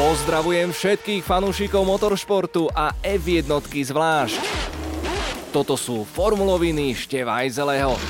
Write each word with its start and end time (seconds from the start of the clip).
Pozdravujem 0.00 0.72
všetkých 0.72 1.20
fanúšikov 1.20 1.84
motoršportu 1.84 2.72
a 2.72 2.96
F1 3.04 3.44
zvlášť. 3.68 4.40
Toto 5.52 5.76
sú 5.76 6.08
formuloviny 6.08 6.96
Števajzeleho. 6.96 8.00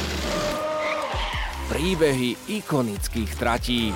Príbehy 1.66 2.38
ikonických 2.46 3.30
tratí. 3.34 3.90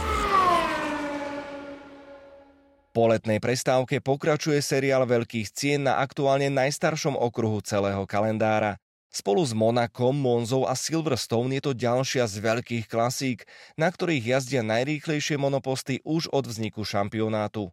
Po 2.90 3.06
letnej 3.06 3.38
prestávke 3.38 4.02
pokračuje 4.02 4.58
seriál 4.58 5.06
veľkých 5.06 5.54
cien 5.54 5.86
na 5.86 6.02
aktuálne 6.02 6.50
najstaršom 6.50 7.14
okruhu 7.14 7.62
celého 7.62 8.02
kalendára. 8.10 8.74
Spolu 9.14 9.46
s 9.46 9.54
Monakom, 9.54 10.18
Monzou 10.18 10.66
a 10.66 10.74
Silverstone 10.74 11.62
je 11.62 11.70
to 11.70 11.72
ďalšia 11.78 12.26
z 12.26 12.42
veľkých 12.42 12.90
klasík, 12.90 13.46
na 13.78 13.86
ktorých 13.86 14.34
jazdia 14.34 14.66
najrýchlejšie 14.66 15.38
monoposty 15.38 16.02
už 16.02 16.26
od 16.34 16.50
vzniku 16.50 16.82
šampionátu. 16.82 17.70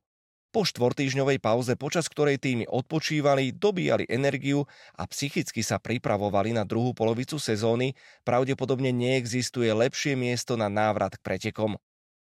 Po 0.52 0.68
štvortýžňovej 0.68 1.40
pauze, 1.40 1.80
počas 1.80 2.12
ktorej 2.12 2.36
týmy 2.36 2.68
odpočívali, 2.68 3.55
dobíjali 3.55 4.04
energiu 4.12 4.68
a 5.00 5.08
psychicky 5.08 5.64
sa 5.64 5.80
pripravovali 5.80 6.52
na 6.52 6.68
druhú 6.68 6.91
polovicu 6.91 7.40
sezóny, 7.40 7.96
pravdepodobne 8.27 8.91
neexistuje 8.91 9.72
lepšie 9.72 10.20
miesto 10.20 10.60
na 10.60 10.68
návrat 10.68 11.16
k 11.16 11.24
pretekom. 11.24 11.80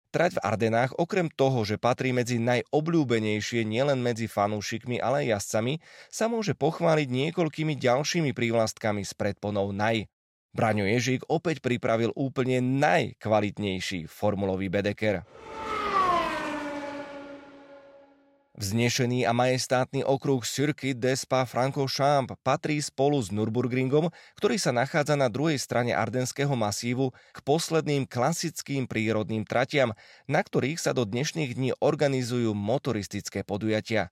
Trať 0.09 0.41
v 0.41 0.43
Ardenách 0.47 0.97
okrem 0.97 1.29
toho, 1.29 1.61
že 1.69 1.77
patrí 1.77 2.17
medzi 2.17 2.41
najobľúbenejšie 2.41 3.61
nielen 3.61 4.01
medzi 4.01 4.25
fanúšikmi, 4.25 4.97
ale 4.97 5.29
aj 5.29 5.37
jazdcami, 5.37 5.73
sa 6.09 6.25
môže 6.25 6.57
pochváliť 6.57 7.05
niekoľkými 7.05 7.77
ďalšími 7.77 8.33
prívlastkami 8.33 9.05
s 9.05 9.13
predponou 9.13 9.69
Naj. 9.69 10.09
Braňo 10.55 10.89
Ježík 10.89 11.29
opäť 11.29 11.61
pripravil 11.61 12.09
úplne 12.17 12.57
najkvalitnejší 12.63 14.09
formulový 14.09 14.71
bedeker. 14.73 15.27
Vznešený 18.55 19.27
a 19.27 19.35
majestátny 19.35 20.07
okruh 20.07 20.39
Circuit 20.47 20.95
des 20.95 21.27
Spa-Francorchamps 21.27 22.39
patrí 22.39 22.79
spolu 22.79 23.19
s 23.19 23.27
Nürburgringom, 23.27 24.07
ktorý 24.39 24.55
sa 24.55 24.71
nachádza 24.71 25.19
na 25.19 25.27
druhej 25.27 25.59
strane 25.59 25.91
Ardenského 25.91 26.55
masívu, 26.55 27.11
k 27.35 27.43
posledným 27.43 28.07
klasickým 28.07 28.87
prírodným 28.87 29.43
tratiam, 29.43 29.91
na 30.23 30.39
ktorých 30.39 30.79
sa 30.79 30.95
do 30.95 31.03
dnešných 31.03 31.51
dní 31.51 31.75
organizujú 31.83 32.55
motoristické 32.55 33.43
podujatia. 33.43 34.07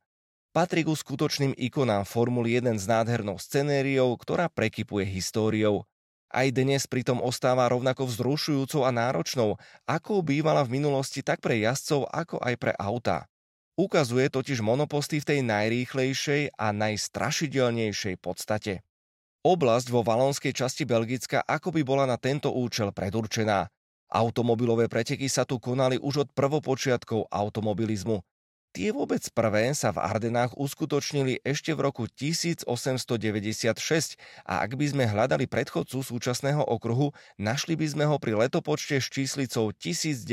Patrí 0.52 0.84
ku 0.84 0.92
skutočným 0.92 1.56
ikonám 1.56 2.04
Formuly 2.04 2.60
1 2.60 2.84
s 2.84 2.86
nádhernou 2.86 3.40
scenériou, 3.40 4.12
ktorá 4.20 4.52
prekypuje 4.52 5.08
históriou. 5.08 5.88
Aj 6.28 6.52
dnes 6.52 6.84
pritom 6.84 7.24
ostáva 7.24 7.72
rovnako 7.72 8.12
vzrušujúcou 8.12 8.84
a 8.84 8.92
náročnou, 8.92 9.56
ako 9.88 10.20
bývala 10.20 10.68
v 10.68 10.84
minulosti 10.84 11.24
tak 11.24 11.40
pre 11.40 11.64
jazdcov, 11.64 12.12
ako 12.12 12.44
aj 12.44 12.54
pre 12.60 12.76
autá. 12.76 13.32
Ukazuje 13.74 14.30
totiž 14.30 14.62
monoposty 14.62 15.18
v 15.18 15.28
tej 15.34 15.40
najrýchlejšej 15.42 16.54
a 16.62 16.70
najstrašidelnejšej 16.70 18.22
podstate. 18.22 18.86
Oblasť 19.42 19.88
vo 19.90 20.06
valónskej 20.06 20.54
časti 20.54 20.86
Belgicka 20.86 21.42
ako 21.42 21.74
by 21.74 21.82
bola 21.82 22.06
na 22.06 22.22
tento 22.22 22.54
účel 22.54 22.94
predurčená. 22.94 23.66
Automobilové 24.14 24.86
preteky 24.86 25.26
sa 25.26 25.42
tu 25.42 25.58
konali 25.58 25.98
už 25.98 26.16
od 26.22 26.30
prvopočiatkov 26.38 27.34
automobilizmu. 27.34 28.22
Tie 28.74 28.90
vôbec 28.90 29.22
prvé 29.38 29.70
sa 29.78 29.94
v 29.94 30.02
Ardenách 30.02 30.58
uskutočnili 30.58 31.46
ešte 31.46 31.78
v 31.78 31.86
roku 31.86 32.10
1896 32.10 32.66
a 34.50 34.66
ak 34.66 34.74
by 34.74 34.86
sme 34.90 35.06
hľadali 35.06 35.46
predchodcu 35.46 36.02
súčasného 36.02 36.66
okruhu, 36.66 37.14
našli 37.38 37.78
by 37.78 37.86
sme 37.86 38.10
ho 38.10 38.18
pri 38.18 38.34
letopočte 38.34 38.98
s 38.98 39.14
číslicou 39.14 39.70
1902, 39.78 40.26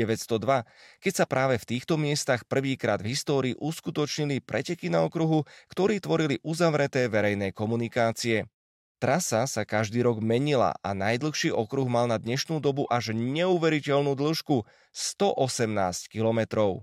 keď 1.05 1.13
sa 1.13 1.29
práve 1.29 1.61
v 1.61 1.69
týchto 1.69 2.01
miestach 2.01 2.41
prvýkrát 2.49 2.97
v 3.05 3.13
histórii 3.13 3.53
uskutočnili 3.61 4.41
preteky 4.41 4.89
na 4.89 5.05
okruhu, 5.05 5.45
ktorí 5.69 6.01
tvorili 6.01 6.41
uzavreté 6.41 7.13
verejné 7.13 7.53
komunikácie. 7.53 8.49
Trasa 8.97 9.45
sa 9.45 9.69
každý 9.69 10.01
rok 10.01 10.17
menila 10.17 10.73
a 10.81 10.97
najdlhší 10.97 11.53
okruh 11.53 11.85
mal 11.85 12.09
na 12.09 12.17
dnešnú 12.17 12.57
dobu 12.57 12.89
až 12.89 13.13
neuveriteľnú 13.13 14.17
dĺžku 14.17 14.65
118 14.97 16.09
kilometrov. 16.09 16.81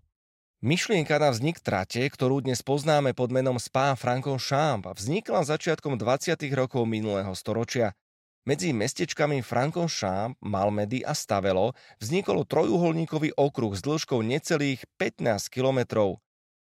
Myšlienka 0.59 1.23
na 1.23 1.31
vznik 1.31 1.63
trate, 1.63 2.03
ktorú 2.03 2.43
dnes 2.43 2.67
poznáme 2.67 3.15
pod 3.15 3.31
menom 3.31 3.63
Spa 3.63 3.95
Francorchamps, 3.95 4.91
vznikla 4.99 5.47
začiatkom 5.47 5.95
20. 5.95 6.35
rokov 6.51 6.83
minulého 6.83 7.31
storočia. 7.39 7.95
Medzi 8.43 8.75
mestečkami 8.75 9.39
Francorchamps, 9.39 10.35
Malmedy 10.43 11.07
a 11.07 11.15
Stavelo 11.15 11.79
vznikol 12.03 12.43
trojuholníkový 12.43 13.39
okruh 13.39 13.71
s 13.71 13.87
dĺžkou 13.87 14.19
necelých 14.27 14.83
15 14.99 15.47
kilometrov. 15.47 16.19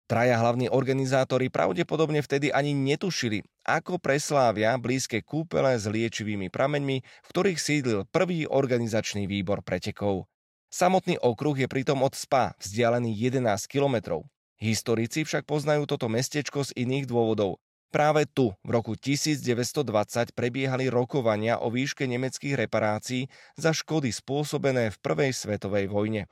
Traja 0.08 0.40
hlavní 0.40 0.72
organizátori 0.72 1.52
pravdepodobne 1.52 2.23
vtedy 2.23 2.47
ani 2.47 2.72
netušili, 2.72 3.44
ako 3.68 4.00
preslávia 4.00 4.72
blízke 4.79 5.19
kúpele 5.19 5.75
s 5.75 5.84
liečivými 5.84 6.47
prameňmi, 6.47 7.03
v 7.03 7.28
ktorých 7.28 7.59
sídlil 7.59 8.08
prvý 8.08 8.47
organizačný 8.47 9.28
výbor 9.28 9.59
pretekov. 9.59 10.30
Samotný 10.71 11.19
okruh 11.19 11.59
je 11.59 11.67
pritom 11.67 11.99
od 11.99 12.15
Spa 12.15 12.55
vzdialený 12.63 13.11
11 13.11 13.67
kilometrov. 13.67 14.23
Historici 14.55 15.27
však 15.27 15.43
poznajú 15.43 15.83
toto 15.83 16.07
mestečko 16.07 16.63
z 16.63 16.71
iných 16.79 17.11
dôvodov. 17.11 17.59
Práve 17.91 18.23
tu 18.23 18.55
v 18.63 18.79
roku 18.79 18.95
1920 18.95 19.83
prebiehali 20.31 20.87
rokovania 20.87 21.59
o 21.59 21.67
výške 21.67 22.07
nemeckých 22.07 22.55
reparácií 22.55 23.27
za 23.59 23.75
škody 23.75 24.15
spôsobené 24.15 24.95
v 24.95 24.97
Prvej 25.03 25.35
svetovej 25.35 25.91
vojne. 25.91 26.31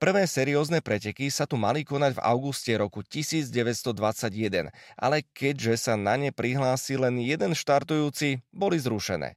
Prvé 0.00 0.24
seriózne 0.24 0.80
preteky 0.80 1.28
sa 1.28 1.44
tu 1.44 1.60
mali 1.60 1.84
konať 1.84 2.16
v 2.16 2.24
auguste 2.24 2.72
roku 2.80 3.04
1921, 3.04 4.72
ale 4.96 5.20
keďže 5.36 5.74
sa 5.76 6.00
na 6.00 6.16
ne 6.16 6.32
prihlásil 6.32 7.04
len 7.04 7.20
jeden 7.20 7.52
štartujúci, 7.52 8.40
boli 8.56 8.80
zrušené. 8.80 9.36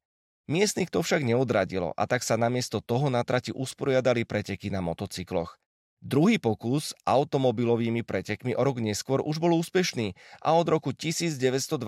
Miestnych 0.52 0.92
to 0.92 1.00
však 1.00 1.24
neodradilo 1.24 1.96
a 1.96 2.04
tak 2.04 2.28
sa 2.28 2.36
namiesto 2.36 2.84
toho 2.84 3.08
na 3.08 3.24
trati 3.24 3.56
usporiadali 3.56 4.28
preteky 4.28 4.68
na 4.68 4.84
motocykloch. 4.84 5.56
Druhý 6.04 6.44
pokus 6.44 6.92
automobilovými 7.08 8.04
pretekmi 8.04 8.52
o 8.60 8.62
rok 8.66 8.84
neskôr 8.84 9.24
už 9.24 9.40
bol 9.40 9.56
úspešný 9.56 10.12
a 10.44 10.60
od 10.60 10.68
roku 10.68 10.92
1924, 10.92 11.80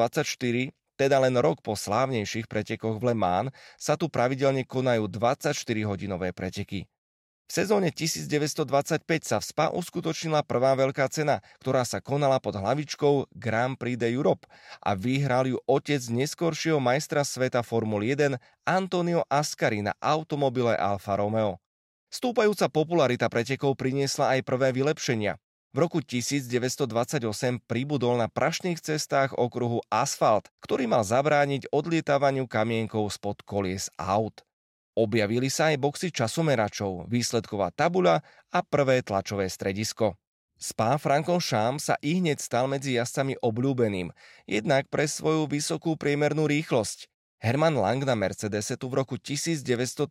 teda 0.96 1.18
len 1.19 1.35
rok 1.44 1.59
po 1.59 1.75
slávnejších 1.75 2.47
pretekoch 2.47 3.03
v 3.03 3.12
Le 3.12 3.16
Mans, 3.19 3.52
sa 3.75 4.00
tu 4.00 4.07
pravidelne 4.07 4.63
konajú 4.63 5.12
24-hodinové 5.12 6.31
preteky. 6.31 6.88
Sezóne 7.53 7.94
1925 7.94 9.06
sa 9.22 9.38
v 9.38 9.46
Spa 9.46 9.69
uskutočnila 9.69 10.41
prvá 10.41 10.74
veľká 10.74 11.06
cena, 11.14 11.38
ktorá 11.62 11.86
sa 11.86 12.02
konala 12.02 12.41
pod 12.41 12.58
hlavičkou 12.58 13.30
Grand 13.30 13.78
Prix 13.78 13.94
de 13.94 14.09
Europe 14.09 14.50
a 14.81 14.97
vyhral 14.97 15.46
ju 15.46 15.62
otec 15.69 16.02
neskoršieho 16.02 16.81
majstra 16.81 17.22
sveta 17.22 17.62
Formuly 17.62 18.18
1 18.18 18.41
Antonio 18.66 19.22
Ascari 19.30 19.86
na 19.86 19.94
automobile 20.02 20.74
Alfa 20.74 21.14
Romeo. 21.14 21.62
Stúpajúca 22.09 22.74
popularita 22.74 23.30
pretekov 23.30 23.78
priniesla 23.78 24.34
aj 24.34 24.50
prvé 24.50 24.74
vylepšenia. 24.74 25.38
V 25.74 25.78
roku 25.78 26.02
1928 26.02 27.22
pribudol 27.70 28.18
na 28.18 28.34
prašných 28.34 28.81
cestách 28.81 29.38
okruhu 29.38 29.85
asfalt, 29.94 30.50
ktorý 30.66 30.90
mal 30.90 31.06
zabrániť 31.06 31.70
odlietávaniu 31.70 32.50
kamienkov 32.50 33.14
spod 33.14 33.46
kolies 33.46 33.94
aut. 34.02 34.41
Objavili 34.94 35.50
sa 35.50 35.74
aj 35.74 35.81
boxy 35.81 36.14
časomeračov, 36.14 37.09
výsledková 37.09 37.74
tabuľa 37.74 38.22
a 38.54 38.59
prvé 38.62 39.02
tlačové 39.02 39.50
stredisko. 39.50 40.14
Spa 40.54 41.02
Francorchamps 41.02 41.90
sa 41.90 41.96
i 42.00 42.22
hneď 42.22 42.38
stal 42.38 42.70
medzi 42.70 42.96
jazdcami 42.96 43.42
obľúbeným, 43.42 44.14
jednak 44.46 44.88
pre 44.88 45.09
svoju 45.09 45.50
vysokú 45.50 45.98
priemernú 45.98 46.46
rýchlosť. 46.46 47.09
Herman 47.44 47.76
Lang 47.76 48.00
na 48.08 48.16
Mercedese 48.16 48.80
tu 48.80 48.88
v 48.88 49.03
roku 49.03 49.20
1937 49.20 50.08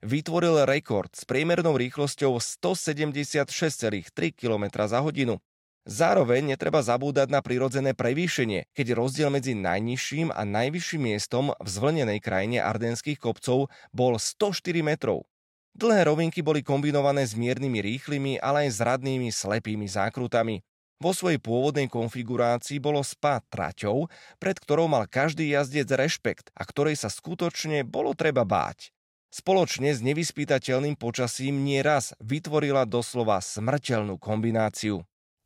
vytvoril 0.00 0.64
rekord 0.64 1.12
s 1.12 1.28
priemernou 1.28 1.76
rýchlosťou 1.76 2.40
176,3 2.40 4.08
km 4.32 4.64
za 4.88 5.04
hodinu. 5.04 5.36
Zároveň 5.82 6.54
netreba 6.54 6.78
zabúdať 6.78 7.26
na 7.26 7.42
prirodzené 7.42 7.90
prevýšenie, 7.90 8.70
keď 8.70 8.94
rozdiel 8.94 9.34
medzi 9.34 9.58
najnižším 9.58 10.30
a 10.30 10.46
najvyšším 10.46 11.02
miestom 11.10 11.50
v 11.58 11.68
zvlnenej 11.68 12.22
krajine 12.22 12.62
ardenských 12.62 13.18
kopcov 13.18 13.66
bol 13.90 14.14
104 14.14 14.62
metrov. 14.86 15.26
Dlhé 15.74 16.06
rovinky 16.06 16.38
boli 16.38 16.62
kombinované 16.62 17.26
s 17.26 17.34
miernymi 17.34 17.82
rýchlymi, 17.82 18.38
ale 18.38 18.68
aj 18.68 18.70
s 18.76 18.78
radnými 18.78 19.28
slepými 19.34 19.90
zákrutami. 19.90 20.62
Vo 21.02 21.10
svojej 21.10 21.42
pôvodnej 21.42 21.90
konfigurácii 21.90 22.78
bolo 22.78 23.02
spa 23.02 23.42
traťou, 23.50 24.06
pred 24.38 24.54
ktorou 24.54 24.86
mal 24.86 25.10
každý 25.10 25.50
jazdec 25.50 25.90
rešpekt 25.90 26.54
a 26.54 26.62
ktorej 26.62 26.94
sa 26.94 27.10
skutočne 27.10 27.82
bolo 27.82 28.14
treba 28.14 28.46
báť. 28.46 28.94
Spoločne 29.34 29.90
s 29.90 29.98
nevyspytateľným 29.98 30.94
počasím 30.94 31.66
nieraz 31.66 32.14
vytvorila 32.22 32.86
doslova 32.86 33.42
smrteľnú 33.42 34.20
kombináciu. 34.22 35.02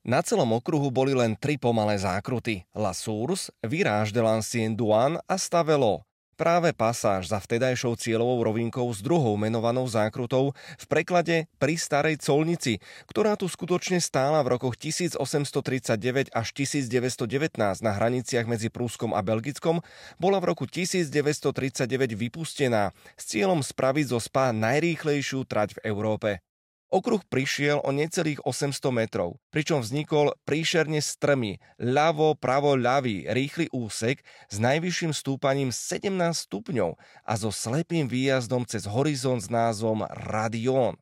Na 0.07 0.23
celom 0.23 0.55
okruhu 0.55 0.87
boli 0.95 1.19
len 1.19 1.35
tri 1.35 1.59
pomalé 1.59 1.99
zákruty. 1.99 2.63
La 2.79 2.95
Source, 2.95 3.51
Virage 3.59 4.15
de 4.15 4.23
l'Ancien 4.23 4.71
Douane 4.71 5.19
a 5.27 5.35
Stavelo. 5.35 6.07
Práve 6.39 6.71
pasáž 6.71 7.27
za 7.27 7.43
vtedajšou 7.43 7.99
cieľovou 7.99 8.47
rovinkou 8.47 8.87
s 8.95 9.03
druhou 9.03 9.35
menovanou 9.35 9.83
zákrutou 9.83 10.55
v 10.55 10.85
preklade 10.87 11.51
pri 11.59 11.75
starej 11.75 12.23
colnici, 12.23 12.79
ktorá 13.11 13.35
tu 13.35 13.51
skutočne 13.51 13.99
stála 13.99 14.47
v 14.47 14.55
rokoch 14.55 14.79
1839 14.79 16.31
až 16.31 16.49
1919 16.55 17.59
na 17.59 17.91
hraniciach 17.91 18.47
medzi 18.47 18.71
Prúskom 18.71 19.11
a 19.11 19.27
Belgickom, 19.27 19.83
bola 20.23 20.39
v 20.39 20.55
roku 20.55 20.71
1939 20.71 22.15
vypustená 22.15 22.95
s 23.19 23.27
cieľom 23.27 23.59
spraviť 23.59 24.15
zo 24.15 24.23
spa 24.23 24.55
najrýchlejšiu 24.55 25.43
trať 25.51 25.83
v 25.83 25.91
Európe. 25.91 26.47
Okruh 26.87 27.19
prišiel 27.27 27.83
o 27.83 27.91
necelých 27.91 28.39
800 28.47 28.79
metrov, 28.95 29.43
pričom 29.51 29.83
vznikol 29.83 30.39
príšerne 30.47 31.03
strmy, 31.03 31.59
ľavo, 31.83 32.39
pravo, 32.39 32.79
ľavý, 32.79 33.27
rýchly 33.27 33.67
úsek 33.75 34.23
s 34.47 34.57
najvyšším 34.63 35.11
stúpaním 35.11 35.75
17 35.75 36.15
stupňov 36.47 36.95
a 37.27 37.33
so 37.35 37.51
slepým 37.51 38.07
výjazdom 38.07 38.63
cez 38.71 38.87
horizont 38.87 39.43
s 39.43 39.51
názvom 39.51 40.07
Radion. 40.31 40.95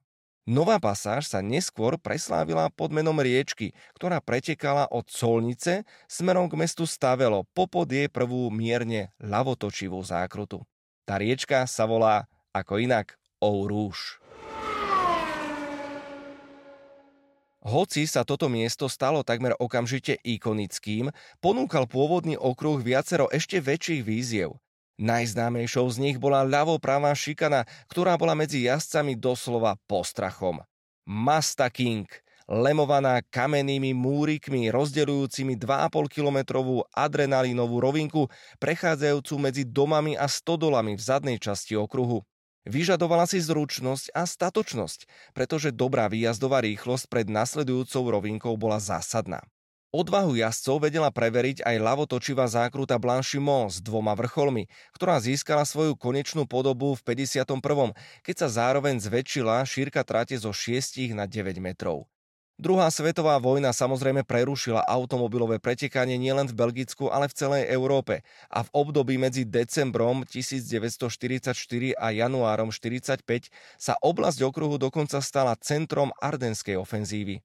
Nová 0.49 0.81
pasáž 0.81 1.29
sa 1.29 1.45
neskôr 1.45 2.01
preslávila 2.01 2.73
pod 2.73 2.93
menom 2.93 3.17
riečky, 3.17 3.77
ktorá 3.97 4.25
pretekala 4.25 4.89
od 4.89 5.09
Colnice 5.09 5.85
smerom 6.09 6.49
k 6.49 6.57
mestu 6.61 6.89
Stavelo 6.89 7.45
popod 7.53 7.89
jej 7.89 8.09
prvú 8.09 8.49
mierne 8.49 9.13
ľavotočivú 9.21 10.01
zákrutu. 10.01 10.65
Tá 11.05 11.21
riečka 11.21 11.69
sa 11.69 11.85
volá 11.85 12.25
ako 12.57 12.81
inak 12.81 13.21
Ourouge. 13.41 14.24
Hoci 17.65 18.05
sa 18.05 18.29
toto 18.29 18.53
miesto 18.53 18.93
stalo 18.93 19.25
takmer 19.25 19.57
okamžite 19.57 20.21
ikonickým, 20.21 21.09
ponúkal 21.41 21.89
pôvodný 21.89 22.37
okruh 22.37 22.77
viacero 22.77 23.33
ešte 23.33 23.57
väčších 23.57 24.05
víziev. 24.05 24.61
Najznámejšou 25.01 25.89
z 25.89 25.97
nich 25.97 26.17
bola 26.21 26.45
ľavo-pravá 26.45 27.17
šikana, 27.17 27.65
ktorá 27.89 28.21
bola 28.21 28.37
medzi 28.37 28.69
jazdcami 28.69 29.17
doslova 29.17 29.81
postrachom. 29.89 30.61
Masta 31.09 31.73
King, 31.73 32.05
lemovaná 32.45 33.25
kamennými 33.33 33.97
múrikmi 33.97 34.69
rozdeľujúcimi 34.69 35.57
2,5 35.57 36.13
kilometrovú 36.13 36.85
adrenalinovú 36.93 37.81
rovinku, 37.81 38.29
prechádzajúcu 38.61 39.35
medzi 39.41 39.65
domami 39.65 40.21
a 40.21 40.29
stodolami 40.29 40.95
v 40.95 41.03
zadnej 41.03 41.41
časti 41.41 41.81
okruhu. 41.81 42.21
Vyžadovala 42.65 43.29
si 43.29 43.45
zručnosť 43.45 44.17
a 44.17 44.25
statočnosť, 44.25 45.05
pretože 45.37 45.69
dobrá 45.69 46.09
výjazdová 46.09 46.65
rýchlosť 46.65 47.13
pred 47.13 47.29
nasledujúcou 47.29 48.09
rovinkou 48.09 48.57
bola 48.57 48.81
zásadná. 48.81 49.45
Odvahu 49.95 50.35
jazdcov 50.35 50.83
vedela 50.83 51.07
preveriť 51.15 51.63
aj 51.63 51.77
ľavotočivá 51.79 52.51
zákruta 52.51 52.99
Blanchimont 52.99 53.71
s 53.71 53.79
dvoma 53.79 54.19
vrcholmi, 54.19 54.67
ktorá 54.91 55.23
získala 55.23 55.63
svoju 55.63 55.95
konečnú 55.95 56.51
podobu 56.51 56.99
v 56.99 57.15
51., 57.15 57.95
keď 58.27 58.35
sa 58.35 58.49
zároveň 58.51 58.99
zväčšila 58.99 59.63
šírka 59.63 60.03
trate 60.03 60.35
zo 60.35 60.51
6 60.51 61.15
na 61.15 61.31
9 61.31 61.63
metrov. 61.63 62.11
Druhá 62.55 62.87
svetová 62.87 63.35
vojna 63.43 63.75
samozrejme 63.75 64.23
prerušila 64.23 64.87
automobilové 64.87 65.59
pretekanie 65.59 66.15
nielen 66.15 66.47
v 66.47 66.55
Belgicku, 66.55 67.11
ale 67.11 67.27
v 67.27 67.35
celej 67.35 67.67
Európe 67.67 68.23
a 68.47 68.63
v 68.63 68.71
období 68.71 69.19
medzi 69.19 69.43
decembrom 69.43 70.23
1944 70.23 71.51
a 71.99 72.07
januárom 72.15 72.71
1945 72.71 73.51
sa 73.75 73.99
oblasť 73.99 74.47
okruhu 74.47 74.79
dokonca 74.79 75.19
stala 75.19 75.59
centrom 75.59 76.15
ardenskej 76.23 76.79
ofenzívy. 76.79 77.43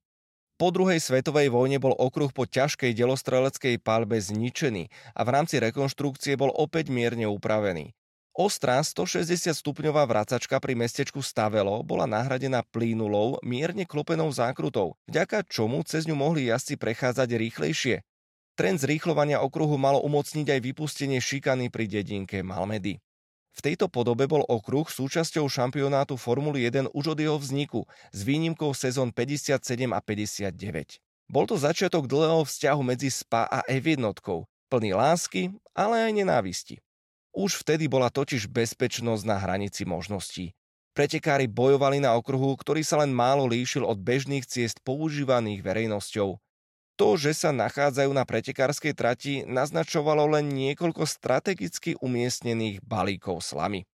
Po 0.62 0.70
druhej 0.70 1.02
svetovej 1.02 1.50
vojne 1.50 1.82
bol 1.82 1.98
okruh 1.98 2.30
po 2.30 2.46
ťažkej 2.46 2.94
delostreleckej 2.94 3.82
palbe 3.82 4.22
zničený 4.22 4.94
a 5.18 5.26
v 5.26 5.30
rámci 5.34 5.58
rekonštrukcie 5.58 6.38
bol 6.38 6.54
opäť 6.54 6.94
mierne 6.94 7.26
upravený. 7.26 7.98
Ostrá 8.40 8.80
160 8.80 9.52
stupňová 9.52 10.08
vracačka 10.08 10.64
pri 10.64 10.72
mestečku 10.72 11.20
Stavelo 11.20 11.84
bola 11.84 12.08
nahradená 12.08 12.64
plínulou, 12.72 13.36
mierne 13.44 13.84
klopenou 13.84 14.32
zákrutou, 14.32 14.96
vďaka 15.12 15.44
čomu 15.44 15.84
cez 15.84 16.08
ňu 16.08 16.16
mohli 16.16 16.48
jazdci 16.48 16.80
prechádzať 16.80 17.36
rýchlejšie. 17.36 18.00
Trend 18.56 18.80
zrýchlovania 18.80 19.44
okruhu 19.44 19.76
malo 19.76 20.00
umocniť 20.08 20.56
aj 20.56 20.60
vypustenie 20.72 21.20
šikany 21.20 21.68
pri 21.68 21.92
dedinke 21.92 22.40
Malmedy. 22.40 23.04
V 23.52 23.60
tejto 23.60 23.92
podobe 23.92 24.24
bol 24.24 24.48
okruh 24.48 24.88
súčasťou 24.88 25.44
šampionátu 25.52 26.16
Formuly 26.16 26.64
1 26.64 26.96
už 26.96 27.06
od 27.12 27.20
jeho 27.20 27.36
vzniku, 27.36 27.92
s 28.16 28.24
výnimkou 28.24 28.72
sezón 28.72 29.12
57 29.12 29.60
a 29.92 30.00
59. 30.00 31.04
Bol 31.28 31.44
to 31.44 31.60
začiatok 31.60 32.08
dlhého 32.08 32.48
vzťahu 32.48 32.82
medzi 32.88 33.12
SPA 33.12 33.52
a 33.52 33.68
F1, 33.68 34.00
plný 34.72 34.96
lásky, 34.96 35.52
ale 35.76 36.08
aj 36.08 36.12
nenávisti. 36.24 36.80
Už 37.34 37.62
vtedy 37.62 37.86
bola 37.86 38.10
totiž 38.10 38.50
bezpečnosť 38.50 39.24
na 39.24 39.38
hranici 39.38 39.86
možností. 39.86 40.58
Pretekári 40.98 41.46
bojovali 41.46 42.02
na 42.02 42.18
okruhu, 42.18 42.58
ktorý 42.58 42.82
sa 42.82 43.00
len 43.00 43.14
málo 43.14 43.46
líšil 43.46 43.86
od 43.86 44.02
bežných 44.02 44.44
ciest 44.44 44.82
používaných 44.82 45.62
verejnosťou. 45.62 46.42
To, 47.00 47.16
že 47.16 47.32
sa 47.32 47.56
nachádzajú 47.56 48.12
na 48.12 48.28
pretekárskej 48.28 48.92
trati, 48.92 49.34
naznačovalo 49.48 50.36
len 50.36 50.52
niekoľko 50.52 51.08
strategicky 51.08 51.96
umiestnených 52.04 52.84
balíkov 52.84 53.40
slamy. 53.40 53.88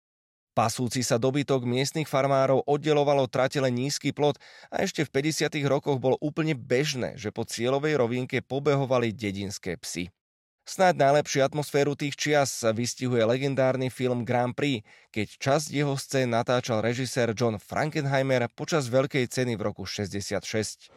Pasúci 0.55 1.03
sa 1.03 1.19
dobytok 1.19 1.67
miestnych 1.67 2.07
farmárov 2.07 2.63
oddelovalo 2.63 3.27
trate 3.27 3.59
len 3.59 3.75
nízky 3.75 4.15
plot 4.15 4.39
a 4.71 4.81
ešte 4.87 5.03
v 5.03 5.21
50. 5.21 5.51
rokoch 5.67 5.99
bolo 5.99 6.15
úplne 6.23 6.55
bežné, 6.55 7.19
že 7.19 7.29
po 7.29 7.43
cieľovej 7.43 7.99
rovinke 7.99 8.39
pobehovali 8.39 9.11
dedinské 9.11 9.75
psy. 9.83 10.09
Snáď 10.65 10.97
najlepšiu 10.97 11.45
atmosféru 11.45 11.93
tých 11.93 12.17
čias 12.17 12.49
sa 12.49 12.73
vystihuje 12.73 13.21
legendárny 13.21 13.93
film 13.93 14.25
Grand 14.25 14.49
Prix, 14.49 14.81
keď 15.13 15.37
časť 15.37 15.69
jeho 15.69 15.93
scén 15.93 16.33
natáčal 16.33 16.81
režisér 16.81 17.37
John 17.37 17.61
Frankenheimer 17.61 18.49
počas 18.49 18.89
Veľkej 18.89 19.29
ceny 19.29 19.53
v 19.53 19.61
roku 19.61 19.85
66. 19.85 20.89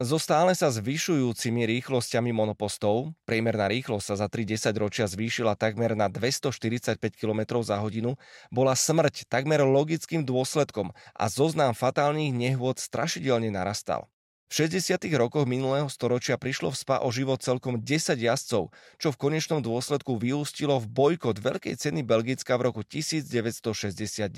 So 0.00 0.16
stále 0.16 0.56
sa 0.56 0.72
zvyšujúcimi 0.72 1.68
rýchlosťami 1.68 2.32
monopostov, 2.32 3.12
priemerná 3.28 3.68
rýchlosť 3.68 4.04
sa 4.08 4.24
za 4.24 4.28
30 4.32 4.72
ročia 4.80 5.04
zvýšila 5.04 5.60
takmer 5.60 5.92
na 5.92 6.08
245 6.08 6.98
km 7.20 7.60
za 7.60 7.76
hodinu, 7.84 8.16
bola 8.48 8.72
smrť 8.72 9.28
takmer 9.28 9.60
logickým 9.60 10.24
dôsledkom 10.24 10.88
a 11.12 11.24
zoznam 11.28 11.76
fatálnych 11.76 12.32
nehôd 12.32 12.80
strašidelne 12.80 13.52
narastal. 13.52 14.08
V 14.54 14.70
60. 14.70 15.10
rokoch 15.18 15.50
minulého 15.50 15.90
storočia 15.90 16.38
prišlo 16.38 16.70
v 16.70 16.78
SPA 16.78 17.02
o 17.02 17.10
život 17.10 17.42
celkom 17.42 17.82
10 17.82 18.14
jazdcov, 18.14 18.70
čo 19.02 19.08
v 19.10 19.18
konečnom 19.18 19.58
dôsledku 19.58 20.14
vyústilo 20.14 20.78
v 20.78 20.86
bojkot 20.94 21.42
Veľkej 21.42 21.74
ceny 21.74 22.06
Belgická 22.06 22.54
v 22.54 22.70
roku 22.70 22.86
1969. 22.86 24.30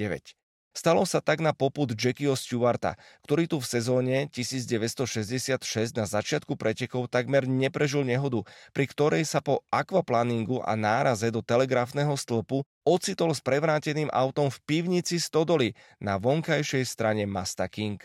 Stalo 0.73 1.04
sa 1.04 1.20
tak 1.20 1.44
na 1.44 1.52
poput 1.52 1.92
Jackieho 1.92 2.32
Stewarta, 2.32 2.96
ktorý 3.28 3.44
tu 3.44 3.61
v 3.61 3.68
sezóne 3.68 4.25
1966 4.32 5.61
na 5.92 6.08
začiatku 6.08 6.56
pretekov 6.56 7.12
takmer 7.12 7.44
neprežil 7.44 8.00
nehodu, 8.00 8.40
pri 8.73 8.88
ktorej 8.88 9.28
sa 9.28 9.44
po 9.44 9.68
aquaplaningu 9.68 10.64
a 10.64 10.80
náraze 10.80 11.28
do 11.28 11.44
telegrafného 11.44 12.16
stĺpu 12.16 12.64
ocitol 12.88 13.37
s 13.37 13.44
prevráteným 13.44 14.08
autom 14.08 14.49
v 14.49 14.64
pivnici 14.64 15.20
Stodoly 15.20 15.76
na 16.00 16.16
vonkajšej 16.16 16.88
strane 16.88 17.28
Masta 17.28 17.68
King. 17.68 18.00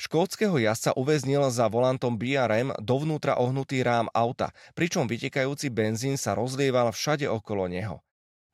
Škótskeho 0.00 0.56
jazdca 0.56 0.96
uväznil 0.96 1.44
za 1.52 1.68
volantom 1.68 2.16
BRM 2.16 2.72
dovnútra 2.80 3.36
ohnutý 3.36 3.84
rám 3.84 4.08
auta, 4.16 4.48
pričom 4.72 5.04
vytekajúci 5.04 5.68
benzín 5.68 6.16
sa 6.16 6.32
rozlieval 6.32 6.88
všade 6.88 7.28
okolo 7.28 7.68
neho. 7.68 8.00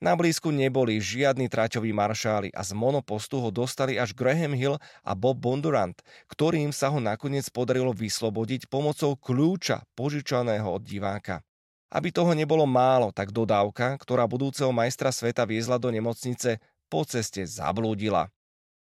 Na 0.03 0.19
blízku 0.19 0.51
neboli 0.51 0.99
žiadni 0.99 1.47
traťoví 1.47 1.95
maršáli 1.95 2.51
a 2.51 2.67
z 2.67 2.75
monopostu 2.75 3.39
ho 3.39 3.55
dostali 3.55 3.95
až 3.95 4.11
Graham 4.11 4.59
Hill 4.59 4.83
a 5.07 5.15
Bob 5.15 5.39
Bondurant, 5.39 5.95
ktorým 6.27 6.75
sa 6.75 6.91
ho 6.91 6.99
nakoniec 6.99 7.47
podarilo 7.55 7.95
vyslobodiť 7.95 8.67
pomocou 8.67 9.15
kľúča 9.15 9.87
požičaného 9.95 10.67
od 10.67 10.83
diváka. 10.83 11.47
Aby 11.95 12.11
toho 12.11 12.35
nebolo 12.35 12.67
málo, 12.67 13.15
tak 13.15 13.31
dodávka, 13.31 13.95
ktorá 14.03 14.27
budúceho 14.27 14.75
majstra 14.75 15.15
sveta 15.15 15.47
viezla 15.47 15.79
do 15.79 15.95
nemocnice, 15.95 16.59
po 16.91 17.07
ceste 17.07 17.47
zablúdila. 17.47 18.35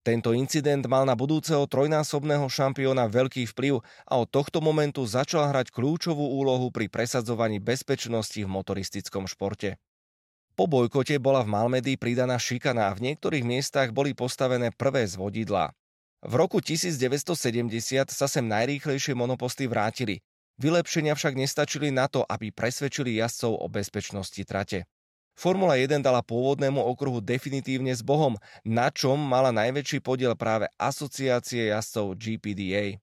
Tento 0.01 0.34
incident 0.34 0.81
mal 0.89 1.05
na 1.05 1.13
budúceho 1.13 1.62
trojnásobného 1.70 2.50
šampióna 2.50 3.05
veľký 3.05 3.46
vplyv 3.53 3.86
a 4.10 4.13
od 4.17 4.25
tohto 4.34 4.58
momentu 4.58 5.05
začal 5.05 5.46
hrať 5.53 5.70
kľúčovú 5.70 6.25
úlohu 6.41 6.74
pri 6.74 6.89
presadzovaní 6.89 7.62
bezpečnosti 7.62 8.41
v 8.41 8.50
motoristickom 8.50 9.29
športe. 9.29 9.77
Po 10.58 10.65
bojkote 10.65 11.22
bola 11.22 11.46
v 11.46 11.53
Malmedy 11.53 12.01
pridaná 12.01 12.41
šikana 12.41 12.89
a 12.89 12.96
v 12.98 13.13
niektorých 13.13 13.46
miestach 13.46 13.93
boli 13.93 14.17
postavené 14.17 14.74
prvé 14.74 15.05
zvodidlá. 15.05 15.70
V 16.25 16.34
roku 16.34 16.58
1970 16.58 18.10
sa 18.10 18.25
sem 18.25 18.46
najrýchlejšie 18.46 19.13
monoposty 19.13 19.70
vrátili. 19.70 20.25
Vylepšenia 20.58 21.13
však 21.13 21.34
nestačili 21.38 21.93
na 21.93 22.10
to, 22.10 22.25
aby 22.25 22.50
presvedčili 22.50 23.22
jazdcov 23.22 23.53
o 23.53 23.65
bezpečnosti 23.70 24.41
trate. 24.50 24.86
Formula 25.35 25.79
1 25.79 26.03
dala 26.03 26.21
pôvodnému 26.21 26.77
okruhu 26.77 27.23
definitívne 27.23 27.89
s 27.91 28.03
Bohom, 28.03 28.38
na 28.61 28.91
čom 28.93 29.17
mala 29.17 29.50
najväčší 29.55 30.03
podiel 30.03 30.35
práve 30.38 30.69
asociácie 30.77 31.71
jazdcov 31.71 32.19
GPDA. 32.19 33.00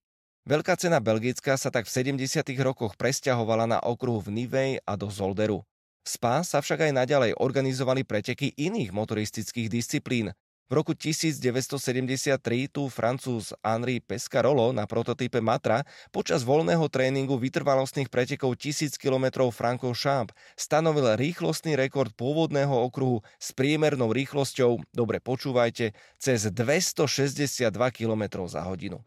Veľká 0.49 0.81
cena 0.81 0.97
Belgická 0.97 1.61
sa 1.61 1.69
tak 1.69 1.85
v 1.85 2.17
70. 2.17 2.41
rokoch 2.65 2.97
presťahovala 2.97 3.69
na 3.69 3.79
okruhu 3.85 4.25
v 4.25 4.33
Nivej 4.33 4.71
a 4.81 4.97
do 4.97 5.13
Zolderu. 5.13 5.61
V 6.05 6.09
Spa 6.09 6.41
sa 6.41 6.65
však 6.65 6.89
aj 6.89 6.93
naďalej 7.05 7.37
organizovali 7.37 8.01
preteky 8.01 8.57
iných 8.57 8.89
motoristických 8.97 9.69
disciplín. 9.69 10.33
V 10.69 10.77
roku 10.77 10.93
1973 10.93 12.37
tu 12.69 12.93
francúz 12.93 13.57
Henri 13.65 14.05
Pescarolo 14.05 14.69
na 14.77 14.85
prototype 14.85 15.41
Matra 15.41 15.81
počas 16.13 16.45
voľného 16.45 16.85
tréningu 16.93 17.41
vytrvalostných 17.41 18.13
pretekov 18.13 18.53
1000 18.53 19.01
km 19.01 19.49
Franco-Champ 19.49 20.29
stanovil 20.61 21.17
rýchlostný 21.17 21.73
rekord 21.73 22.13
pôvodného 22.13 22.85
okruhu 22.85 23.25
s 23.41 23.57
priemernou 23.57 24.13
rýchlosťou, 24.13 24.85
dobre 24.93 25.25
počúvajte, 25.25 25.97
cez 26.21 26.41
262 26.53 27.73
km 27.73 28.45
za 28.45 28.61
hodinu. 28.69 29.01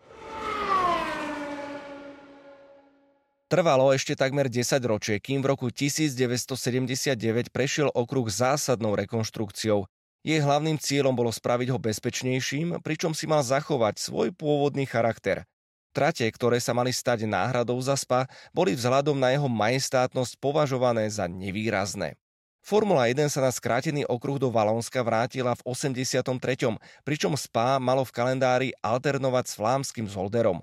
Trvalo 3.54 3.94
ešte 3.94 4.18
takmer 4.18 4.50
10 4.50 4.82
ročie, 4.90 5.22
kým 5.22 5.46
v 5.46 5.54
roku 5.54 5.70
1979 5.70 7.54
prešiel 7.54 7.94
okruh 7.94 8.26
zásadnou 8.34 8.98
rekonštrukciou. 8.98 9.86
Jej 10.22 10.46
hlavným 10.46 10.78
cieľom 10.78 11.18
bolo 11.18 11.34
spraviť 11.34 11.74
ho 11.74 11.82
bezpečnejším, 11.82 12.86
pričom 12.86 13.18
si 13.18 13.26
mal 13.26 13.42
zachovať 13.42 13.98
svoj 13.98 14.30
pôvodný 14.38 14.86
charakter. 14.86 15.50
Trate, 15.92 16.24
ktoré 16.30 16.62
sa 16.62 16.72
mali 16.72 16.94
stať 16.94 17.26
náhradou 17.26 17.76
za 17.82 17.98
spa, 17.98 18.30
boli 18.56 18.78
vzhľadom 18.78 19.18
na 19.18 19.34
jeho 19.34 19.50
majestátnosť 19.50 20.40
považované 20.40 21.10
za 21.10 21.26
nevýrazné. 21.26 22.16
Formula 22.62 23.10
1 23.10 23.34
sa 23.34 23.42
na 23.42 23.50
skrátený 23.50 24.06
okruh 24.06 24.38
do 24.38 24.54
Valónska 24.54 25.02
vrátila 25.02 25.58
v 25.58 25.66
83., 25.66 26.78
pričom 27.02 27.34
Spa 27.34 27.82
malo 27.82 28.06
v 28.06 28.14
kalendári 28.14 28.70
alternovať 28.86 29.46
s 29.50 29.54
flámskym 29.58 30.06
Zolderom. 30.06 30.62